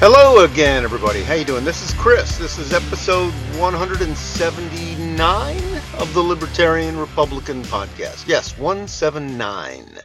Hello 0.00 0.42
again, 0.46 0.82
everybody. 0.82 1.22
How 1.22 1.34
you 1.34 1.44
doing? 1.44 1.62
This 1.62 1.86
is 1.86 1.92
Chris. 1.92 2.38
This 2.38 2.56
is 2.56 2.72
episode 2.72 3.34
179 3.58 5.56
of 5.98 6.14
the 6.14 6.22
Libertarian 6.22 6.96
Republican 6.96 7.62
podcast. 7.64 8.26
Yes, 8.26 8.56
179. 8.56 9.98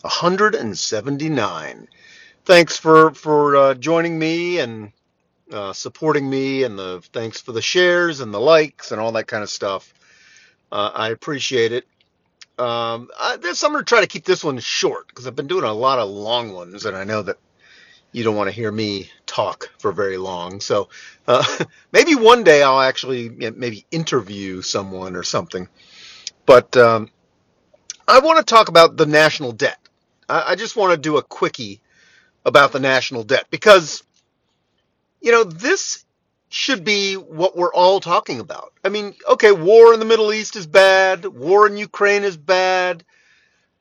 179. 0.00 1.88
Thanks 2.46 2.76
for 2.78 3.12
for 3.12 3.54
uh, 3.54 3.74
joining 3.74 4.18
me 4.18 4.58
and 4.58 4.90
uh, 5.52 5.72
supporting 5.72 6.28
me, 6.28 6.64
and 6.64 6.76
the 6.76 7.00
thanks 7.12 7.40
for 7.40 7.52
the 7.52 7.62
shares 7.62 8.18
and 8.18 8.34
the 8.34 8.40
likes 8.40 8.90
and 8.90 9.00
all 9.00 9.12
that 9.12 9.28
kind 9.28 9.44
of 9.44 9.50
stuff. 9.50 9.94
Uh, 10.72 10.90
I 10.92 11.10
appreciate 11.10 11.70
it. 11.70 11.86
Um, 12.58 13.08
I, 13.16 13.36
this, 13.36 13.62
I'm 13.62 13.70
going 13.70 13.84
to 13.84 13.88
try 13.88 14.00
to 14.00 14.08
keep 14.08 14.24
this 14.24 14.42
one 14.42 14.58
short 14.58 15.06
because 15.06 15.28
I've 15.28 15.36
been 15.36 15.46
doing 15.46 15.62
a 15.62 15.72
lot 15.72 16.00
of 16.00 16.10
long 16.10 16.52
ones, 16.52 16.86
and 16.86 16.96
I 16.96 17.04
know 17.04 17.22
that 17.22 17.36
you 18.12 18.24
don't 18.24 18.36
want 18.36 18.48
to 18.48 18.54
hear 18.54 18.72
me 18.72 19.10
talk 19.26 19.70
for 19.78 19.92
very 19.92 20.16
long. 20.16 20.60
So 20.60 20.88
uh, 21.26 21.44
maybe 21.92 22.14
one 22.14 22.44
day 22.44 22.62
I'll 22.62 22.80
actually 22.80 23.28
maybe 23.28 23.86
interview 23.90 24.62
someone 24.62 25.16
or 25.16 25.22
something. 25.22 25.68
But 26.46 26.76
um, 26.76 27.10
I 28.06 28.20
want 28.20 28.38
to 28.38 28.44
talk 28.44 28.68
about 28.68 28.96
the 28.96 29.06
national 29.06 29.52
debt. 29.52 29.78
I, 30.28 30.52
I 30.52 30.54
just 30.54 30.76
want 30.76 30.92
to 30.92 30.96
do 30.96 31.18
a 31.18 31.22
quickie 31.22 31.80
about 32.44 32.72
the 32.72 32.80
national 32.80 33.24
debt 33.24 33.46
because, 33.50 34.02
you 35.20 35.32
know, 35.32 35.44
this 35.44 36.04
should 36.48 36.82
be 36.82 37.14
what 37.14 37.56
we're 37.56 37.74
all 37.74 38.00
talking 38.00 38.40
about. 38.40 38.72
I 38.82 38.88
mean, 38.88 39.14
okay, 39.28 39.52
war 39.52 39.92
in 39.92 40.00
the 40.00 40.06
Middle 40.06 40.32
East 40.32 40.56
is 40.56 40.66
bad, 40.66 41.26
war 41.26 41.66
in 41.66 41.76
Ukraine 41.76 42.24
is 42.24 42.38
bad, 42.38 43.04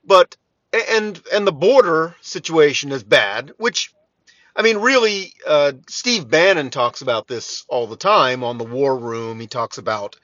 but 0.04 0.36
and 0.74 1.22
and 1.34 1.48
the 1.48 1.54
border 1.54 2.16
situation 2.20 2.92
is 2.92 3.04
bad, 3.04 3.54
which 3.58 3.94
I 4.58 4.64
mean, 4.64 4.78
really, 4.78 5.34
uh, 5.46 5.74
Steve 5.88 6.28
Bannon 6.28 6.72
talks 6.72 7.04
about 7.04 7.28
this 7.28 7.64
all 7.70 7.86
the 7.86 7.96
time 7.96 8.44
on 8.44 8.58
the 8.58 8.64
War 8.64 8.98
Room. 8.98 9.40
He 9.40 9.46
talks 9.46 9.78
about 9.78 10.16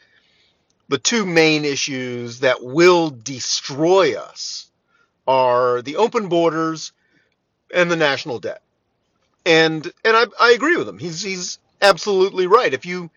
the 0.90 0.98
two 0.98 1.24
main 1.24 1.66
issues 1.66 2.40
that 2.40 2.64
will 2.64 3.12
destroy 3.12 4.16
us 4.16 4.72
are 5.28 5.84
the 5.84 5.98
open 5.98 6.30
borders 6.30 6.94
and 7.72 7.92
the 7.92 7.96
national 7.96 8.40
debt. 8.40 8.64
And 9.46 9.86
and 10.04 10.18
I, 10.18 10.26
I 10.40 10.52
agree 10.52 10.78
with 10.78 10.90
him. 10.90 10.98
He's 10.98 11.22
he's 11.22 11.60
absolutely 11.82 12.48
right. 12.48 12.74
If 12.74 12.88
you 12.88 13.12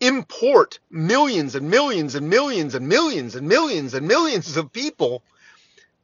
import 0.00 0.78
millions 0.90 1.54
and 1.54 1.70
millions 1.70 2.14
and 2.14 2.28
millions 2.28 2.74
and 2.74 2.86
millions 2.86 3.34
and 3.34 3.48
millions 3.48 3.94
and 3.94 4.06
millions 4.06 4.56
of 4.58 4.72
people 4.72 5.22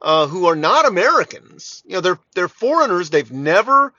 uh, 0.01 0.27
who 0.29 0.47
are 0.47 0.57
not 0.57 0.89
Americans, 0.89 1.83
you 1.85 1.93
know, 1.93 2.01
they're 2.01 2.19
they're 2.35 2.49
foreigners. 2.49 3.11
They've 3.11 3.31
never 3.31 3.93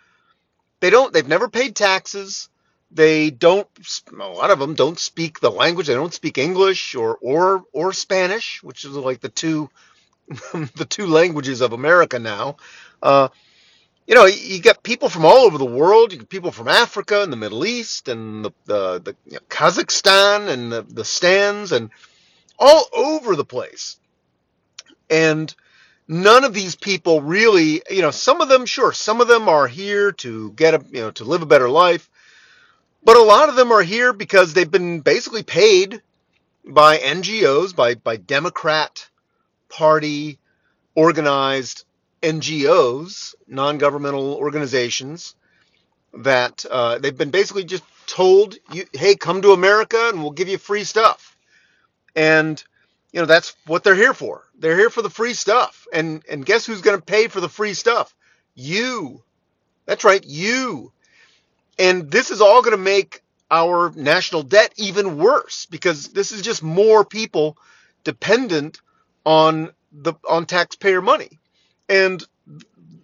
they 0.81 0.91
don't. 0.91 1.13
They've 1.13 1.27
never 1.27 1.49
paid 1.49 1.75
taxes. 1.75 2.49
They 2.91 3.31
don't. 3.31 3.67
A 4.11 4.27
lot 4.27 4.51
of 4.51 4.59
them 4.59 4.75
don't 4.75 4.99
speak 4.99 5.39
the 5.39 5.51
language. 5.51 5.87
They 5.87 5.95
don't 5.95 6.13
speak 6.13 6.37
English 6.37 6.95
or 6.95 7.17
or 7.21 7.63
or 7.73 7.93
Spanish, 7.93 8.61
which 8.63 8.85
is 8.85 8.91
like 8.91 9.21
the 9.21 9.29
two 9.29 9.69
the 10.53 10.87
two 10.89 11.07
languages 11.07 11.61
of 11.61 11.73
America 11.73 12.19
now. 12.19 12.57
Uh, 13.01 13.29
you 14.07 14.15
know, 14.15 14.25
you 14.25 14.59
get 14.61 14.83
people 14.83 15.09
from 15.09 15.25
all 15.25 15.45
over 15.45 15.57
the 15.57 15.65
world. 15.65 16.11
You 16.11 16.19
get 16.19 16.29
people 16.29 16.51
from 16.51 16.67
Africa 16.67 17.23
and 17.23 17.31
the 17.31 17.37
Middle 17.37 17.65
East 17.65 18.09
and 18.09 18.45
the 18.45 18.51
the, 18.65 18.99
the 18.99 19.15
you 19.25 19.33
know, 19.33 19.39
Kazakhstan 19.49 20.49
and 20.49 20.71
the, 20.71 20.81
the 20.83 21.05
stands 21.05 21.71
and 21.71 21.91
all 22.59 22.85
over 22.93 23.35
the 23.35 23.45
place. 23.45 23.97
And 25.09 25.53
none 26.11 26.43
of 26.43 26.53
these 26.53 26.75
people 26.75 27.21
really, 27.21 27.81
you 27.89 28.01
know, 28.01 28.11
some 28.11 28.41
of 28.41 28.49
them, 28.49 28.65
sure, 28.65 28.91
some 28.91 29.21
of 29.21 29.29
them 29.29 29.47
are 29.47 29.65
here 29.65 30.11
to 30.11 30.51
get 30.51 30.73
a, 30.73 30.85
you 30.91 30.99
know, 30.99 31.11
to 31.11 31.23
live 31.23 31.41
a 31.41 31.45
better 31.45 31.69
life, 31.69 32.09
but 33.01 33.15
a 33.15 33.23
lot 33.23 33.47
of 33.47 33.55
them 33.55 33.71
are 33.71 33.81
here 33.81 34.11
because 34.11 34.53
they've 34.53 34.69
been 34.69 34.99
basically 34.99 35.41
paid 35.41 36.01
by 36.65 36.97
NGOs, 36.97 37.73
by 37.73 37.95
by 37.95 38.17
Democrat 38.17 39.07
Party 39.69 40.37
organized 40.95 41.85
NGOs, 42.21 43.33
non-governmental 43.47 44.33
organizations, 44.35 45.35
that 46.13 46.65
uh, 46.69 46.97
they've 46.97 47.17
been 47.17 47.31
basically 47.31 47.63
just 47.63 47.85
told, 48.05 48.55
you, 48.73 48.85
"Hey, 48.91 49.15
come 49.15 49.41
to 49.43 49.53
America, 49.53 50.09
and 50.09 50.21
we'll 50.21 50.31
give 50.31 50.49
you 50.49 50.57
free 50.57 50.83
stuff," 50.83 51.37
and 52.17 52.61
you 53.11 53.19
know 53.19 53.25
that's 53.25 53.55
what 53.65 53.83
they're 53.83 53.95
here 53.95 54.13
for. 54.13 54.43
They're 54.57 54.77
here 54.77 54.89
for 54.89 55.01
the 55.01 55.09
free 55.09 55.33
stuff. 55.33 55.87
And 55.93 56.23
and 56.29 56.45
guess 56.45 56.65
who's 56.65 56.81
going 56.81 56.97
to 56.97 57.05
pay 57.05 57.27
for 57.27 57.41
the 57.41 57.49
free 57.49 57.73
stuff? 57.73 58.15
You. 58.55 59.23
That's 59.85 60.03
right, 60.03 60.23
you. 60.25 60.91
And 61.77 62.09
this 62.11 62.31
is 62.31 62.41
all 62.41 62.61
going 62.61 62.77
to 62.77 62.81
make 62.83 63.21
our 63.49 63.91
national 63.95 64.43
debt 64.43 64.73
even 64.77 65.17
worse 65.17 65.65
because 65.65 66.09
this 66.09 66.31
is 66.31 66.41
just 66.41 66.63
more 66.63 67.03
people 67.03 67.57
dependent 68.03 68.79
on 69.25 69.71
the 69.91 70.13
on 70.27 70.45
taxpayer 70.45 71.01
money. 71.01 71.39
And 71.89 72.23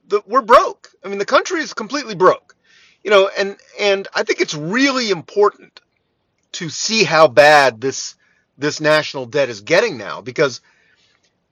the, 0.07 0.21
we're 0.25 0.41
broke. 0.41 0.89
I 1.03 1.09
mean, 1.09 1.17
the 1.17 1.25
country 1.25 1.59
is 1.59 1.73
completely 1.73 2.15
broke. 2.15 2.55
You 3.03 3.11
know, 3.11 3.29
and 3.37 3.57
and 3.79 4.07
I 4.13 4.23
think 4.23 4.39
it's 4.39 4.55
really 4.55 5.11
important 5.11 5.81
to 6.53 6.69
see 6.69 7.03
how 7.03 7.27
bad 7.27 7.81
this 7.81 8.15
this 8.57 8.81
national 8.81 9.25
debt 9.25 9.49
is 9.49 9.61
getting 9.61 9.97
now 9.97 10.21
because 10.21 10.61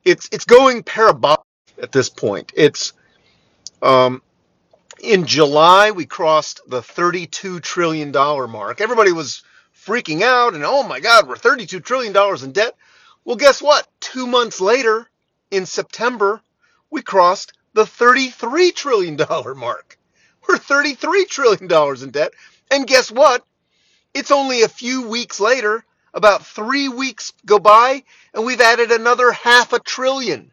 it's 0.04 0.30
it's 0.32 0.46
going 0.46 0.84
parabolic 0.84 1.40
at 1.82 1.92
this 1.92 2.10
point. 2.10 2.52
It's 2.56 2.94
um, 3.82 4.22
in 5.00 5.26
July 5.26 5.92
we 5.92 6.06
crossed 6.06 6.62
the 6.68 6.82
32 6.82 7.60
trillion 7.60 8.12
dollar 8.12 8.48
mark. 8.48 8.82
Everybody 8.82 9.12
was 9.12 9.44
freaking 9.76 10.22
out 10.22 10.54
and 10.56 10.64
oh 10.66 10.84
my 10.84 11.00
god, 11.00 11.28
we're 11.28 11.38
32 11.38 11.80
trillion 11.82 12.14
dollars 12.14 12.44
in 12.44 12.52
debt. 12.52 12.76
Well, 13.24 13.36
guess 13.36 13.62
what? 13.62 13.88
2 14.02 14.28
months 14.28 14.62
later 14.62 15.08
in 15.52 15.66
September, 15.66 16.42
we 16.92 17.02
crossed 17.02 17.54
the 17.74 17.86
33 17.86 18.72
trillion 18.72 19.16
dollar 19.16 19.56
mark. 19.56 19.98
We're 20.48 20.58
33 20.58 21.26
trillion 21.26 21.68
dollars 21.68 22.04
in 22.04 22.12
debt. 22.12 22.34
And 22.72 22.88
guess 22.88 23.12
what? 23.12 23.44
It's 24.14 24.32
only 24.32 24.64
a 24.64 24.70
few 24.70 25.08
weeks 25.08 25.40
later 25.40 25.84
about 26.16 26.46
three 26.46 26.90
weeks 26.90 27.34
go 27.46 27.60
by 27.60 28.04
and 28.34 28.44
we've 28.46 28.62
added 28.62 28.92
another 28.92 29.34
half 29.34 29.74
a 29.74 29.80
trillion 29.80 30.52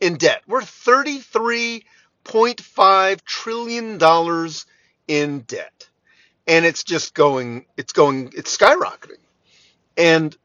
in 0.00 0.18
debt. 0.18 0.42
We're 0.46 0.60
$33.5 0.60 3.24
trillion 3.24 3.98
in 5.08 5.40
debt. 5.40 5.88
And 6.46 6.64
it's 6.66 6.84
just 6.84 7.14
going, 7.14 7.66
it's 7.76 7.92
going, 7.92 8.32
it's 8.36 8.56
skyrocketing. 8.56 9.18
And, 9.96 10.36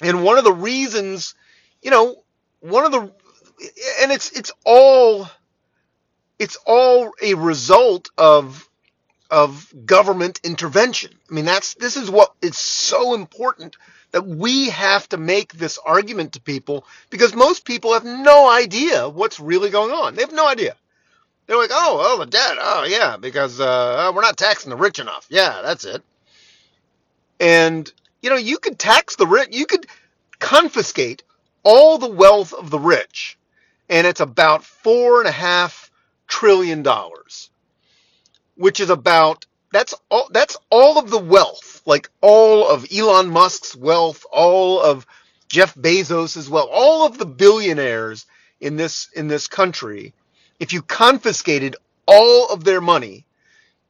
and 0.00 0.24
one 0.24 0.38
of 0.38 0.44
the 0.44 0.52
reasons, 0.52 1.34
you 1.82 1.90
know, 1.90 2.22
one 2.60 2.84
of 2.84 2.92
the, 2.92 3.00
and 4.00 4.12
it's, 4.12 4.30
it's 4.32 4.52
all, 4.64 5.28
it's 6.38 6.56
all 6.64 7.10
a 7.20 7.34
result 7.34 8.10
of 8.16 8.67
of 9.30 9.72
government 9.84 10.40
intervention. 10.44 11.12
I 11.30 11.34
mean, 11.34 11.44
that's 11.44 11.74
this 11.74 11.96
is 11.96 12.10
what 12.10 12.32
is 12.40 12.56
so 12.56 13.14
important 13.14 13.76
that 14.12 14.26
we 14.26 14.70
have 14.70 15.08
to 15.10 15.18
make 15.18 15.52
this 15.52 15.78
argument 15.84 16.32
to 16.32 16.40
people 16.40 16.86
because 17.10 17.34
most 17.34 17.64
people 17.64 17.92
have 17.92 18.04
no 18.04 18.50
idea 18.50 19.08
what's 19.08 19.38
really 19.38 19.70
going 19.70 19.92
on. 19.92 20.14
They 20.14 20.22
have 20.22 20.32
no 20.32 20.48
idea. 20.48 20.74
They're 21.46 21.58
like, 21.58 21.70
oh, 21.72 21.98
oh, 22.00 22.18
the 22.18 22.26
debt. 22.26 22.56
Oh, 22.58 22.84
yeah, 22.88 23.16
because 23.16 23.60
uh, 23.60 24.10
we're 24.14 24.22
not 24.22 24.36
taxing 24.36 24.70
the 24.70 24.76
rich 24.76 24.98
enough. 24.98 25.26
Yeah, 25.28 25.60
that's 25.62 25.84
it. 25.84 26.02
And 27.40 27.90
you 28.22 28.30
know, 28.30 28.36
you 28.36 28.58
could 28.58 28.78
tax 28.78 29.16
the 29.16 29.26
rich. 29.26 29.48
You 29.52 29.66
could 29.66 29.86
confiscate 30.38 31.22
all 31.62 31.98
the 31.98 32.10
wealth 32.10 32.52
of 32.52 32.70
the 32.70 32.78
rich, 32.78 33.38
and 33.88 34.06
it's 34.06 34.20
about 34.20 34.64
four 34.64 35.20
and 35.20 35.28
a 35.28 35.32
half 35.32 35.90
trillion 36.26 36.82
dollars 36.82 37.50
which 38.58 38.80
is 38.80 38.90
about 38.90 39.46
that's 39.72 39.94
all 40.10 40.28
that's 40.30 40.56
all 40.70 40.98
of 40.98 41.10
the 41.10 41.18
wealth, 41.18 41.82
like 41.86 42.10
all 42.20 42.68
of 42.68 42.86
Elon 42.92 43.30
Musk's 43.30 43.76
wealth, 43.76 44.24
all 44.32 44.82
of 44.82 45.06
Jeff 45.48 45.74
Bezos 45.74 46.36
as 46.36 46.50
well, 46.50 46.68
all 46.70 47.06
of 47.06 47.18
the 47.18 47.26
billionaires 47.26 48.26
in 48.60 48.76
this 48.76 49.08
in 49.14 49.28
this 49.28 49.46
country. 49.46 50.12
If 50.58 50.72
you 50.72 50.82
confiscated 50.82 51.76
all 52.06 52.48
of 52.50 52.64
their 52.64 52.80
money, 52.80 53.26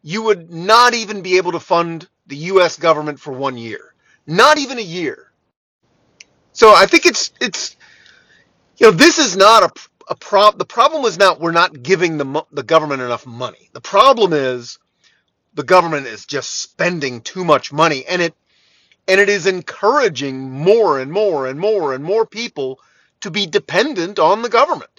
you 0.02 0.22
would 0.22 0.52
not 0.52 0.94
even 0.94 1.22
be 1.22 1.38
able 1.38 1.52
to 1.52 1.60
fund 1.60 2.06
the 2.26 2.36
US 2.36 2.76
government 2.76 3.20
for 3.20 3.32
one 3.32 3.56
year. 3.56 3.94
Not 4.26 4.58
even 4.58 4.78
a 4.78 4.82
year. 4.82 5.32
So 6.52 6.74
I 6.74 6.86
think 6.86 7.06
it's 7.06 7.32
it's 7.40 7.76
you 8.76 8.86
know 8.86 8.92
this 8.92 9.18
is 9.18 9.36
not 9.36 9.62
a 9.62 9.97
a. 10.08 10.16
The 10.56 10.64
problem 10.66 11.04
is 11.04 11.18
not 11.18 11.40
we're 11.40 11.52
not 11.52 11.82
giving 11.82 12.18
the 12.18 12.44
the 12.52 12.62
government 12.62 13.02
enough 13.02 13.26
money. 13.26 13.70
The 13.72 13.80
problem 13.80 14.32
is 14.32 14.78
the 15.54 15.64
government 15.64 16.06
is 16.06 16.26
just 16.26 16.60
spending 16.60 17.20
too 17.20 17.44
much 17.44 17.72
money, 17.72 18.04
and 18.06 18.22
it 18.22 18.34
and 19.06 19.20
it 19.20 19.28
is 19.28 19.46
encouraging 19.46 20.50
more 20.50 20.98
and 20.98 21.10
more 21.10 21.46
and 21.46 21.58
more 21.58 21.94
and 21.94 22.04
more 22.04 22.26
people 22.26 22.78
to 23.20 23.30
be 23.30 23.46
dependent 23.46 24.18
on 24.18 24.42
the 24.42 24.48
government. 24.48 24.90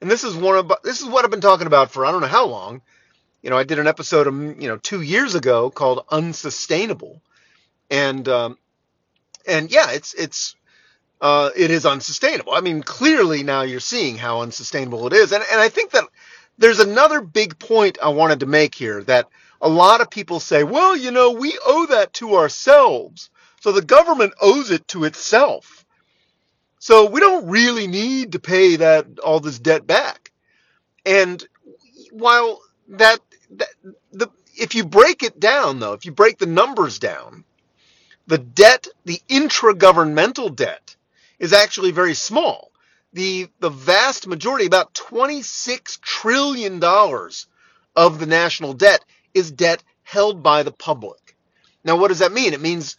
And 0.00 0.10
this 0.10 0.24
is 0.24 0.34
one 0.34 0.56
of 0.56 0.72
this 0.84 1.00
is 1.00 1.06
what 1.06 1.24
I've 1.24 1.30
been 1.30 1.40
talking 1.40 1.66
about 1.66 1.90
for 1.90 2.06
I 2.06 2.12
don't 2.12 2.20
know 2.20 2.26
how 2.26 2.46
long. 2.46 2.82
You 3.42 3.50
know, 3.50 3.58
I 3.58 3.64
did 3.64 3.78
an 3.78 3.86
episode, 3.86 4.26
um, 4.26 4.60
you 4.60 4.68
know, 4.68 4.76
two 4.76 5.02
years 5.02 5.34
ago 5.34 5.70
called 5.70 6.04
"Unsustainable," 6.10 7.22
and 7.90 8.28
um, 8.28 8.58
and 9.46 9.70
yeah, 9.70 9.92
it's 9.92 10.14
it's 10.14 10.56
uh, 11.20 11.50
it 11.56 11.70
is 11.70 11.86
unsustainable. 11.86 12.52
I 12.52 12.60
mean, 12.60 12.82
clearly 12.82 13.42
now 13.42 13.62
you're 13.62 13.80
seeing 13.80 14.16
how 14.16 14.42
unsustainable 14.42 15.06
it 15.06 15.12
is, 15.12 15.32
and 15.32 15.44
and 15.50 15.60
I 15.60 15.68
think 15.68 15.92
that 15.92 16.04
there's 16.58 16.80
another 16.80 17.20
big 17.20 17.58
point 17.58 17.98
I 18.02 18.08
wanted 18.10 18.40
to 18.40 18.46
make 18.46 18.74
here 18.74 19.02
that 19.04 19.28
a 19.60 19.68
lot 19.68 20.00
of 20.00 20.10
people 20.10 20.40
say, 20.40 20.64
well, 20.64 20.96
you 20.96 21.10
know, 21.10 21.32
we 21.32 21.58
owe 21.64 21.86
that 21.86 22.12
to 22.14 22.36
ourselves, 22.36 23.30
so 23.60 23.72
the 23.72 23.82
government 23.82 24.34
owes 24.40 24.70
it 24.70 24.86
to 24.88 25.04
itself. 25.04 25.84
So 26.78 27.10
we 27.10 27.20
don't 27.20 27.48
really 27.48 27.86
need 27.86 28.32
to 28.32 28.38
pay 28.38 28.76
that 28.76 29.18
all 29.18 29.40
this 29.40 29.58
debt 29.58 29.86
back. 29.86 30.30
And 31.04 31.44
while 32.12 32.60
that, 32.88 33.18
that 33.52 33.68
the 34.12 34.28
if 34.56 34.74
you 34.74 34.84
break 34.84 35.22
it 35.22 35.40
down 35.40 35.80
though, 35.80 35.94
if 35.94 36.04
you 36.04 36.12
break 36.12 36.38
the 36.38 36.46
numbers 36.46 36.98
down, 36.98 37.44
the 38.26 38.38
debt, 38.38 38.86
the 39.04 39.20
intragovernmental 39.28 40.54
debt 40.54 40.85
is 41.38 41.52
actually 41.52 41.92
very 41.92 42.14
small. 42.14 42.72
The 43.12 43.48
the 43.60 43.70
vast 43.70 44.26
majority, 44.26 44.66
about 44.66 44.94
26 44.94 45.98
trillion 46.02 46.80
dollars 46.80 47.46
of 47.94 48.18
the 48.18 48.26
national 48.26 48.74
debt 48.74 49.04
is 49.34 49.50
debt 49.50 49.82
held 50.02 50.42
by 50.42 50.62
the 50.62 50.72
public. 50.72 51.36
Now 51.84 51.96
what 51.96 52.08
does 52.08 52.20
that 52.20 52.32
mean? 52.32 52.52
It 52.54 52.60
means 52.60 52.96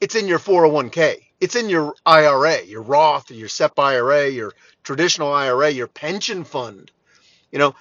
it's 0.00 0.14
in 0.14 0.28
your 0.28 0.38
401k. 0.38 1.24
It's 1.40 1.56
in 1.56 1.68
your 1.68 1.94
IRA, 2.06 2.62
your 2.64 2.82
Roth, 2.82 3.30
your 3.30 3.48
SEP 3.48 3.78
IRA, 3.78 4.28
your 4.28 4.52
traditional 4.82 5.32
IRA, 5.32 5.70
your 5.70 5.86
pension 5.88 6.44
fund. 6.44 6.90
You 7.52 7.58
know, 7.58 7.74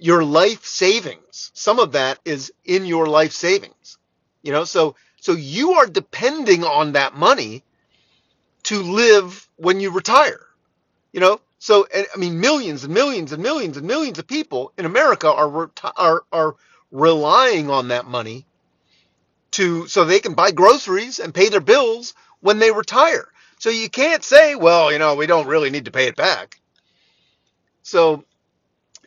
your 0.00 0.24
life 0.24 0.64
savings. 0.64 1.50
Some 1.54 1.78
of 1.78 1.92
that 1.92 2.18
is 2.24 2.52
in 2.64 2.86
your 2.86 3.06
life 3.06 3.32
savings. 3.32 3.98
You 4.42 4.52
know, 4.52 4.64
so 4.64 4.96
so 5.20 5.32
you 5.32 5.72
are 5.72 5.86
depending 5.86 6.64
on 6.64 6.92
that 6.92 7.14
money 7.16 7.64
to 8.64 8.82
live 8.82 9.48
when 9.56 9.80
you 9.80 9.90
retire. 9.90 10.46
You 11.12 11.20
know, 11.20 11.40
so 11.58 11.86
I 11.94 12.16
mean, 12.18 12.40
millions 12.40 12.84
and 12.84 12.92
millions 12.92 13.32
and 13.32 13.42
millions 13.42 13.76
and 13.76 13.86
millions 13.86 14.18
of 14.18 14.26
people 14.26 14.72
in 14.76 14.84
America 14.84 15.32
are 15.32 15.70
are 15.96 16.24
are 16.32 16.56
relying 16.90 17.70
on 17.70 17.88
that 17.88 18.06
money 18.06 18.46
to 19.52 19.86
so 19.86 20.04
they 20.04 20.20
can 20.20 20.34
buy 20.34 20.50
groceries 20.50 21.20
and 21.20 21.32
pay 21.32 21.48
their 21.48 21.60
bills 21.60 22.14
when 22.40 22.58
they 22.58 22.70
retire. 22.70 23.28
So 23.58 23.70
you 23.70 23.88
can't 23.88 24.22
say, 24.22 24.56
well, 24.56 24.92
you 24.92 24.98
know, 24.98 25.14
we 25.14 25.26
don't 25.26 25.46
really 25.46 25.70
need 25.70 25.86
to 25.86 25.90
pay 25.90 26.06
it 26.06 26.16
back. 26.16 26.60
So, 27.82 28.24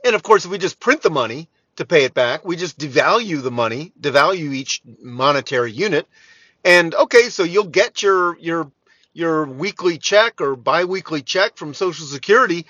and 0.03 0.15
of 0.15 0.23
course, 0.23 0.45
if 0.45 0.51
we 0.51 0.57
just 0.57 0.79
print 0.79 1.01
the 1.01 1.09
money 1.09 1.49
to 1.75 1.85
pay 1.85 2.05
it 2.05 2.13
back, 2.13 2.45
we 2.45 2.55
just 2.55 2.79
devalue 2.79 3.41
the 3.43 3.51
money, 3.51 3.91
devalue 3.99 4.53
each 4.53 4.81
monetary 5.01 5.71
unit, 5.71 6.07
and 6.63 6.95
okay, 6.95 7.29
so 7.29 7.43
you'll 7.43 7.65
get 7.65 8.01
your 8.01 8.37
your 8.39 8.71
your 9.17 9.45
weekly 9.47 9.97
check 9.97 10.39
or 10.41 10.55
biweekly 10.55 11.23
check 11.23 11.57
from 11.57 11.73
Social 11.73 12.05
Security, 12.05 12.67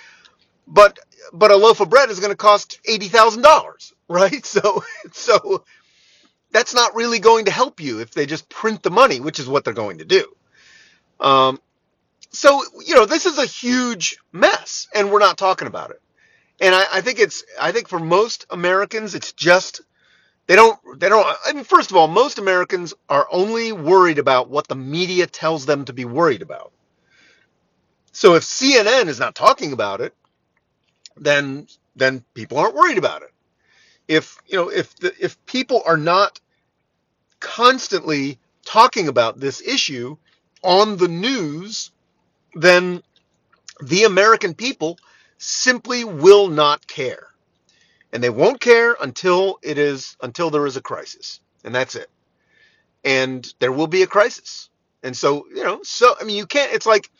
but 0.66 0.98
but 1.34 1.52
a 1.52 1.58
loaf 1.58 1.82
of 1.82 1.90
bread 1.90 2.10
is 2.10 2.20
going 2.20 2.32
to 2.32 2.38
cost 2.38 2.80
eighty 2.86 3.10
thousand 3.10 3.42
dollars, 3.42 3.94
right? 4.08 4.46
So 4.46 4.84
so 5.12 5.66
that's 6.52 6.74
not 6.74 6.96
really 6.96 7.20
going 7.20 7.46
to 7.46 7.52
help 7.52 7.82
you 7.82 8.00
if 8.00 8.12
they 8.12 8.26
just 8.26 8.48
print 8.48 8.82
the 8.82 8.90
money, 8.92 9.20
which 9.20 9.40
is 9.40 9.48
what 9.48 9.66
they're 9.66 9.74
going 9.74 9.98
to 9.98 10.06
do. 10.06 10.26
Um, 11.20 11.60
so 12.32 12.64
you 12.86 12.96
know 12.96 13.06
this 13.06 13.26
is 13.26 13.38
a 13.38 13.46
huge 13.46 14.18
mess, 14.32 14.88
and 14.96 15.12
we're 15.12 15.20
not 15.20 15.38
talking 15.38 15.68
about 15.68 15.92
it. 15.92 16.02
And 16.62 16.74
I, 16.74 16.86
I 16.94 17.02
think 17.02 17.20
it's 17.20 17.44
I 17.60 17.74
think 17.74 17.90
for 17.90 18.00
most 18.00 18.46
Americans, 18.50 19.16
it's 19.16 19.34
just 19.34 19.82
they 20.48 20.56
don't 20.56 20.80
they 21.00 21.10
don't. 21.10 21.28
I 21.46 21.54
mean, 21.54 21.66
first 21.66 21.92
of 21.92 21.98
all, 21.98 22.08
most 22.08 22.40
Americans 22.40 22.94
are 23.10 23.28
only 23.32 23.74
worried 23.74 24.18
about 24.18 24.50
what 24.50 24.68
the 24.68 24.76
media 24.76 25.28
tells 25.28 25.66
them 25.66 25.86
to 25.86 25.94
be 25.94 26.06
worried 26.06 26.42
about. 26.42 26.72
So 28.14 28.36
if 28.36 28.44
CNN 28.44 29.08
is 29.08 29.20
not 29.20 29.36
talking 29.36 29.74
about 29.74 30.02
it, 30.02 30.16
then 31.18 31.68
then 31.96 32.24
people 32.34 32.58
aren't 32.58 32.76
worried 32.76 32.98
about 32.98 33.24
it. 33.24 33.32
If 34.08 34.38
you 34.48 34.58
know 34.58 34.70
if 34.70 34.96
the, 34.96 35.14
if 35.20 35.44
people 35.46 35.84
are 35.86 35.98
not 35.98 36.40
constantly 37.42 38.40
talking 38.66 39.10
about 39.10 39.40
this 39.40 39.62
issue 39.62 40.18
on 40.64 40.98
the 40.98 41.10
news, 41.10 41.92
then 42.56 43.04
the 43.82 44.06
American 44.06 44.54
people 44.54 44.98
simply 45.38 46.04
will 46.04 46.48
not 46.48 46.88
care. 46.88 47.28
And 48.18 48.24
they 48.24 48.32
won't 48.32 48.60
care 48.60 48.98
until 49.00 49.60
it 49.62 49.78
is 49.78 50.18
until 50.24 50.50
there 50.50 50.66
is 50.66 50.76
a 50.76 50.82
crisis. 50.82 51.40
And 51.64 51.76
that's 51.76 51.94
it. 51.94 52.10
And 53.04 53.48
there 53.60 53.72
will 53.72 53.86
be 53.86 54.02
a 54.02 54.08
crisis. 54.08 54.72
And 55.04 55.16
so, 55.16 55.46
you 55.54 55.64
know, 55.64 55.82
so 55.84 56.16
I 56.20 56.24
mean 56.24 56.36
you 56.36 56.48
can't 56.48 56.74
it's 56.74 56.88
like 56.88 57.12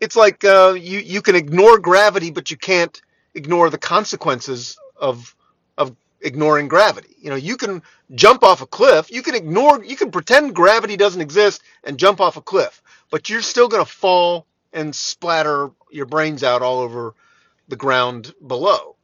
it's 0.00 0.16
like 0.16 0.44
uh, 0.44 0.74
you 0.78 0.98
you 0.98 1.22
can 1.22 1.34
ignore 1.34 1.78
gravity 1.78 2.30
but 2.30 2.50
you 2.50 2.58
can't 2.58 3.00
ignore 3.32 3.70
the 3.70 3.78
consequences 3.78 4.78
of 4.98 5.34
of 5.78 5.96
ignoring 6.20 6.68
gravity. 6.68 7.16
You 7.18 7.30
know, 7.30 7.36
you 7.36 7.56
can 7.56 7.80
jump 8.14 8.42
off 8.42 8.60
a 8.60 8.66
cliff, 8.66 9.10
you 9.10 9.22
can 9.22 9.34
ignore, 9.34 9.82
you 9.82 9.96
can 9.96 10.10
pretend 10.10 10.54
gravity 10.54 10.98
doesn't 10.98 11.22
exist 11.22 11.62
and 11.84 11.98
jump 11.98 12.20
off 12.20 12.36
a 12.36 12.42
cliff, 12.42 12.82
but 13.10 13.30
you're 13.30 13.40
still 13.40 13.68
going 13.68 13.82
to 13.82 13.90
fall 13.90 14.46
and 14.74 14.94
splatter 14.94 15.70
your 15.90 16.04
brains 16.04 16.44
out 16.44 16.60
all 16.60 16.80
over 16.80 17.14
the 17.68 17.76
ground 17.76 18.34
below. 18.46 18.97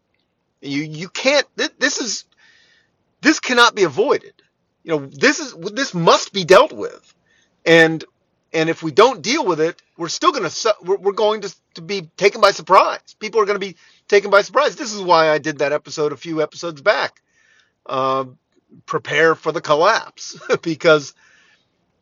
You 0.64 0.82
you 0.82 1.08
can't. 1.08 1.46
This 1.56 1.98
is 1.98 2.24
this 3.20 3.40
cannot 3.40 3.74
be 3.74 3.84
avoided. 3.84 4.34
You 4.82 4.92
know, 4.92 5.06
this 5.06 5.40
is 5.40 5.54
this 5.72 5.94
must 5.94 6.32
be 6.32 6.44
dealt 6.44 6.72
with, 6.72 7.14
and 7.64 8.04
and 8.52 8.70
if 8.70 8.82
we 8.82 8.92
don't 8.92 9.22
deal 9.22 9.44
with 9.44 9.60
it, 9.60 9.82
we're 9.96 10.08
still 10.08 10.32
going 10.32 10.48
to 10.48 10.76
we're 10.82 11.12
going 11.12 11.42
to, 11.42 11.54
to 11.74 11.82
be 11.82 12.02
taken 12.16 12.40
by 12.40 12.52
surprise. 12.52 13.14
People 13.18 13.40
are 13.40 13.46
going 13.46 13.60
to 13.60 13.66
be 13.66 13.76
taken 14.08 14.30
by 14.30 14.42
surprise. 14.42 14.76
This 14.76 14.92
is 14.92 15.02
why 15.02 15.30
I 15.30 15.38
did 15.38 15.58
that 15.58 15.72
episode 15.72 16.12
a 16.12 16.16
few 16.16 16.42
episodes 16.42 16.80
back. 16.80 17.22
Uh, 17.86 18.26
prepare 18.86 19.34
for 19.34 19.52
the 19.52 19.60
collapse 19.60 20.38
because 20.62 21.14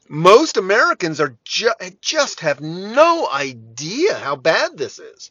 most 0.08 0.56
Americans 0.56 1.20
are 1.20 1.36
ju- 1.44 1.70
just 2.00 2.40
have 2.40 2.60
no 2.60 3.28
idea 3.32 4.14
how 4.14 4.36
bad 4.36 4.76
this 4.76 4.98
is, 4.98 5.30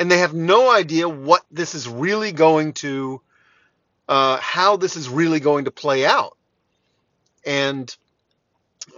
and 0.00 0.10
they 0.10 0.18
have 0.18 0.32
no 0.32 0.72
idea 0.72 1.06
what 1.06 1.44
this 1.50 1.74
is 1.74 1.86
really 1.86 2.32
going 2.32 2.72
to, 2.72 3.20
uh, 4.08 4.38
how 4.38 4.78
this 4.78 4.96
is 4.96 5.10
really 5.10 5.40
going 5.40 5.66
to 5.66 5.70
play 5.70 6.06
out, 6.06 6.38
and 7.44 7.94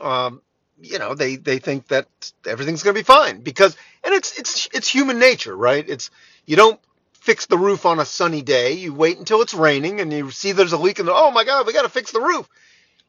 um, 0.01 0.41
you 0.81 1.01
know 1.01 1.15
they 1.15 1.35
they 1.35 1.59
think 1.59 1.89
that 1.89 2.07
everything's 2.47 2.85
going 2.85 2.95
to 2.95 3.01
be 3.01 3.05
fine 3.05 3.41
because 3.41 3.77
and 4.05 4.15
it's 4.15 4.39
it's 4.39 4.69
it's 4.73 4.89
human 4.89 5.19
nature, 5.19 5.57
right? 5.57 5.85
It's 5.87 6.11
you 6.47 6.55
don't 6.55 6.81
fix 7.15 7.47
the 7.47 7.59
roof 7.59 7.85
on 7.85 7.99
a 7.99 8.05
sunny 8.05 8.43
day. 8.43 8.75
You 8.75 8.95
wait 8.95 9.19
until 9.19 9.43
it's 9.43 9.55
raining 9.55 10.01
and 10.01 10.13
you 10.13 10.31
see 10.31 10.53
there's 10.53 10.73
a 10.73 10.79
leak 10.79 11.01
and 11.01 11.09
oh 11.11 11.33
my 11.33 11.43
god, 11.43 11.67
we 11.67 11.73
got 11.73 11.83
to 11.83 11.89
fix 11.89 12.13
the 12.13 12.21
roof. 12.21 12.49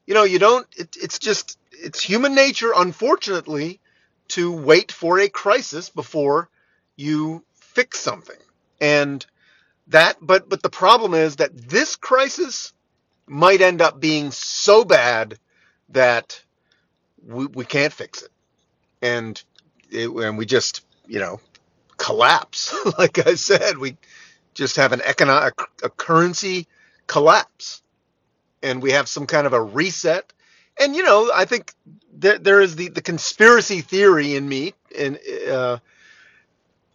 You 0.07 0.15
know, 0.15 0.23
you 0.23 0.39
don't. 0.39 0.65
It, 0.75 0.97
it's 0.99 1.19
just 1.19 1.59
it's 1.71 2.01
human 2.01 2.33
nature, 2.33 2.73
unfortunately, 2.75 3.79
to 4.29 4.51
wait 4.51 4.91
for 4.91 5.19
a 5.19 5.29
crisis 5.29 5.91
before 5.91 6.49
you 6.95 7.43
fix 7.73 7.99
something. 7.99 8.37
And 8.79 9.25
that, 9.87 10.17
but 10.21 10.49
but 10.49 10.61
the 10.61 10.69
problem 10.69 11.13
is 11.13 11.37
that 11.37 11.55
this 11.69 11.95
crisis 11.95 12.73
might 13.27 13.61
end 13.61 13.81
up 13.81 13.99
being 13.99 14.31
so 14.31 14.83
bad 14.85 15.37
that 15.89 16.41
we, 17.25 17.45
we 17.47 17.65
can't 17.65 17.93
fix 17.93 18.23
it, 18.23 18.31
and 19.01 19.41
it, 19.89 20.09
and 20.09 20.37
we 20.37 20.45
just 20.45 20.85
you 21.07 21.19
know 21.19 21.39
collapse. 21.97 22.73
like 22.97 23.25
I 23.25 23.35
said, 23.35 23.77
we 23.77 23.97
just 24.53 24.75
have 24.77 24.93
an 24.93 25.01
economic 25.01 25.53
a 25.83 25.89
currency 25.89 26.67
collapse, 27.07 27.81
and 28.61 28.81
we 28.81 28.91
have 28.91 29.07
some 29.07 29.27
kind 29.27 29.47
of 29.47 29.53
a 29.53 29.61
reset. 29.61 30.31
And 30.79 30.95
you 30.95 31.03
know, 31.03 31.29
I 31.33 31.45
think 31.45 31.73
there, 32.11 32.39
there 32.39 32.61
is 32.61 32.75
the, 32.75 32.89
the 32.89 33.01
conspiracy 33.01 33.81
theory 33.81 34.35
in 34.35 34.47
me 34.47 34.73
and 34.97 35.19
uh, 35.49 35.77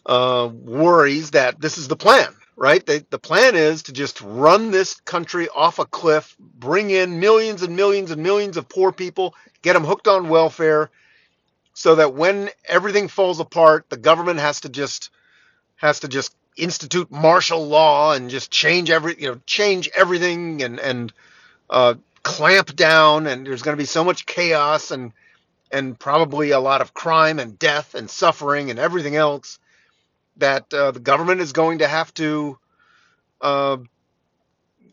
uh, 0.09 0.51
worries 0.53 1.33
that 1.33 1.61
this 1.61 1.79
is 1.79 1.89
the 1.89 1.97
plan, 1.97 2.35
right? 2.57 2.85
They, 2.87 3.01
the 3.01 3.21
plan 3.21 3.57
is 3.57 3.85
to 3.85 3.93
just 3.93 4.21
run 4.23 4.73
this 4.73 4.97
country 5.03 5.49
off 5.51 5.79
a 5.81 5.87
cliff, 5.87 6.37
bring 6.41 6.91
in 6.91 7.21
millions 7.21 7.63
and 7.63 7.77
millions 7.77 8.11
and 8.13 8.23
millions 8.23 8.57
of 8.59 8.69
poor 8.69 8.93
people, 8.93 9.35
get 9.63 9.75
them 9.75 9.85
hooked 9.85 10.09
on 10.09 10.31
welfare, 10.31 10.91
so 11.75 11.97
that 11.97 12.15
when 12.15 12.51
everything 12.69 13.09
falls 13.09 13.41
apart, 13.41 13.87
the 13.91 13.99
government 13.99 14.41
has 14.41 14.61
to 14.63 14.71
just 14.71 15.11
has 15.77 16.01
to 16.01 16.09
just 16.09 16.35
institute 16.57 17.11
martial 17.11 17.69
law 17.69 18.13
and 18.15 18.31
just 18.31 18.51
change 18.51 18.91
every 18.91 19.17
you 19.21 19.29
know 19.31 19.41
change 19.47 19.91
everything 19.97 20.63
and 20.63 20.81
and 20.81 21.13
uh, 21.71 21.95
clamp 22.25 22.75
down 22.77 23.27
and 23.27 23.47
there's 23.47 23.63
going 23.63 23.77
to 23.77 23.81
be 23.83 23.87
so 23.87 24.05
much 24.05 24.27
chaos 24.27 24.91
and 24.91 25.13
and 25.73 25.99
probably 25.99 26.51
a 26.53 26.61
lot 26.61 26.81
of 26.81 26.95
crime 26.95 27.39
and 27.39 27.59
death 27.59 27.95
and 27.95 28.11
suffering 28.11 28.71
and 28.71 28.79
everything 28.79 29.17
else 29.17 29.59
that 30.39 30.73
uh, 30.73 30.91
the 30.91 31.01
government 31.01 31.41
is 31.41 31.53
going 31.53 31.79
to 31.79 31.89
have 31.89 32.13
to 32.15 32.59
uh, 33.41 33.79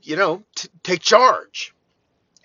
you 0.06 0.16
know, 0.16 0.44
t- 0.56 0.70
take 0.84 1.02
charge. 1.02 1.74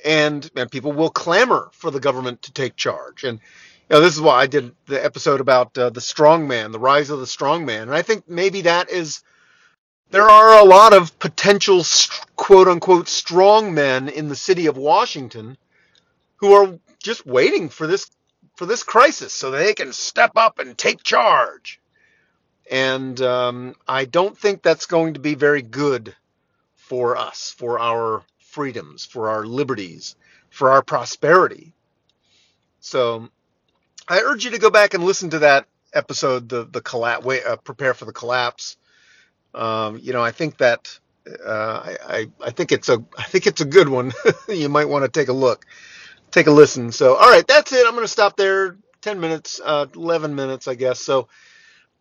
And, 0.04 0.50
and 0.56 0.70
people 0.70 0.92
will 0.92 1.10
clamor 1.10 1.68
for 1.72 1.90
the 1.90 2.00
government 2.00 2.42
to 2.42 2.52
take 2.52 2.74
charge. 2.74 3.22
And 3.22 3.38
you 3.38 3.96
know, 3.96 4.00
this 4.00 4.14
is 4.14 4.20
why 4.20 4.40
I 4.40 4.46
did 4.46 4.74
the 4.86 5.04
episode 5.04 5.40
about 5.40 5.76
uh, 5.76 5.90
the 5.90 6.00
strongman, 6.00 6.72
the 6.72 6.78
rise 6.78 7.10
of 7.10 7.20
the 7.20 7.26
strongman. 7.26 7.82
And 7.82 7.94
I 7.94 8.02
think 8.02 8.28
maybe 8.28 8.62
that 8.62 8.90
is 8.90 9.22
there 10.10 10.28
are 10.28 10.58
a 10.58 10.64
lot 10.64 10.94
of 10.94 11.18
potential 11.18 11.84
quote 12.36 12.66
unquote 12.66 13.08
strong 13.08 13.74
men 13.74 14.08
in 14.08 14.28
the 14.28 14.36
city 14.36 14.66
of 14.66 14.78
Washington 14.78 15.58
who 16.36 16.52
are 16.52 16.78
just 17.02 17.26
waiting 17.26 17.68
for 17.68 17.86
this 17.86 18.10
for 18.56 18.64
this 18.64 18.82
crisis 18.82 19.34
so 19.34 19.50
they 19.50 19.74
can 19.74 19.92
step 19.92 20.32
up 20.36 20.58
and 20.58 20.78
take 20.78 21.02
charge. 21.02 21.79
And 22.70 23.20
um, 23.20 23.74
I 23.86 24.04
don't 24.04 24.38
think 24.38 24.62
that's 24.62 24.86
going 24.86 25.14
to 25.14 25.20
be 25.20 25.34
very 25.34 25.60
good 25.60 26.14
for 26.76 27.16
us, 27.16 27.50
for 27.50 27.80
our 27.80 28.22
freedoms, 28.38 29.04
for 29.04 29.28
our 29.28 29.44
liberties, 29.44 30.14
for 30.50 30.70
our 30.70 30.82
prosperity. 30.82 31.72
So 32.78 33.28
I 34.08 34.20
urge 34.20 34.44
you 34.44 34.52
to 34.52 34.58
go 34.58 34.70
back 34.70 34.94
and 34.94 35.04
listen 35.04 35.30
to 35.30 35.40
that 35.40 35.66
episode, 35.92 36.48
the 36.48 36.64
the 36.64 36.80
collapse, 36.80 37.26
uh, 37.26 37.56
prepare 37.56 37.94
for 37.94 38.04
the 38.04 38.12
collapse. 38.12 38.76
Um, 39.54 39.98
you 40.00 40.12
know, 40.12 40.22
I 40.22 40.30
think 40.30 40.58
that 40.58 40.98
uh, 41.44 41.94
I, 42.08 42.26
I, 42.40 42.50
think 42.50 42.72
it's 42.72 42.88
a 42.88 43.04
I 43.18 43.24
think 43.24 43.46
it's 43.46 43.60
a 43.60 43.64
good 43.64 43.88
one. 43.88 44.12
you 44.48 44.68
might 44.68 44.88
want 44.88 45.04
to 45.04 45.10
take 45.10 45.28
a 45.28 45.32
look, 45.32 45.66
take 46.30 46.46
a 46.46 46.52
listen. 46.52 46.92
So, 46.92 47.16
all 47.16 47.30
right, 47.30 47.46
that's 47.46 47.72
it. 47.72 47.86
I'm 47.86 47.94
going 47.94 48.04
to 48.04 48.08
stop 48.08 48.36
there. 48.36 48.76
Ten 49.00 49.20
minutes, 49.20 49.60
uh, 49.64 49.86
eleven 49.94 50.34
minutes, 50.34 50.68
I 50.68 50.74
guess. 50.74 51.00
So, 51.00 51.28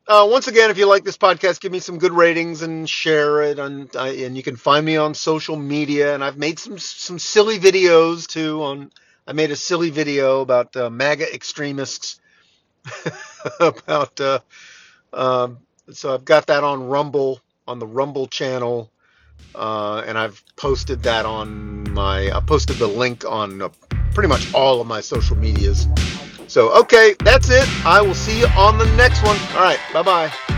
uh, 0.09 0.25
once 0.27 0.47
again, 0.47 0.71
if 0.71 0.77
you 0.79 0.87
like 0.87 1.03
this 1.03 1.17
podcast, 1.17 1.61
give 1.61 1.71
me 1.71 1.77
some 1.77 1.99
good 1.99 2.11
ratings 2.11 2.63
and 2.63 2.89
share 2.89 3.43
it. 3.43 3.59
And 3.59 3.95
and 3.95 4.35
you 4.35 4.41
can 4.41 4.55
find 4.55 4.83
me 4.83 4.97
on 4.97 5.13
social 5.13 5.55
media. 5.55 6.15
And 6.15 6.23
I've 6.23 6.37
made 6.37 6.57
some 6.57 6.79
some 6.79 7.19
silly 7.19 7.59
videos 7.59 8.25
too. 8.25 8.63
On 8.63 8.91
I 9.27 9.33
made 9.33 9.51
a 9.51 9.55
silly 9.55 9.91
video 9.91 10.41
about 10.41 10.75
uh, 10.75 10.89
MAGA 10.89 11.31
extremists 11.31 12.19
about. 13.59 14.19
Uh, 14.19 14.39
um, 15.13 15.59
so 15.91 16.15
I've 16.15 16.25
got 16.25 16.47
that 16.47 16.63
on 16.63 16.87
Rumble 16.87 17.39
on 17.67 17.77
the 17.77 17.85
Rumble 17.85 18.25
channel, 18.25 18.89
uh, 19.53 20.03
and 20.07 20.17
I've 20.17 20.43
posted 20.55 21.03
that 21.03 21.27
on 21.27 21.91
my. 21.93 22.31
I 22.31 22.39
posted 22.39 22.77
the 22.77 22.87
link 22.87 23.25
on 23.29 23.61
uh, 23.61 23.69
pretty 24.15 24.27
much 24.29 24.51
all 24.55 24.81
of 24.81 24.87
my 24.87 25.01
social 25.01 25.35
medias. 25.35 25.87
So 26.49 26.75
okay, 26.81 27.15
that's 27.19 27.49
it. 27.51 27.67
I 27.85 28.01
will 28.01 28.15
see 28.15 28.39
you 28.39 28.47
on 28.57 28.79
the 28.79 28.85
next 28.95 29.23
one. 29.23 29.37
All 29.53 29.61
right, 29.61 29.79
bye 29.93 30.01
bye. 30.01 30.48